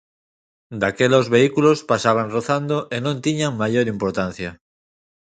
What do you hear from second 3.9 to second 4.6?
importancia.